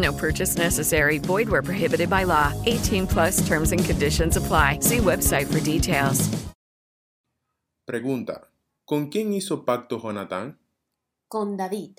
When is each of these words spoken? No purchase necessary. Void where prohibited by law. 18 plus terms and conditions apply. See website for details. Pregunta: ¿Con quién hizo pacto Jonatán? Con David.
No 0.00 0.12
purchase 0.12 0.56
necessary. 0.56 1.18
Void 1.18 1.48
where 1.48 1.62
prohibited 1.62 2.08
by 2.08 2.24
law. 2.24 2.52
18 2.66 3.06
plus 3.06 3.46
terms 3.46 3.72
and 3.72 3.84
conditions 3.84 4.36
apply. 4.36 4.78
See 4.80 4.98
website 4.98 5.46
for 5.46 5.60
details. 5.60 6.28
Pregunta: 7.86 8.48
¿Con 8.86 9.10
quién 9.10 9.32
hizo 9.32 9.64
pacto 9.64 9.98
Jonatán? 10.00 10.56
Con 11.28 11.56
David. 11.56 11.98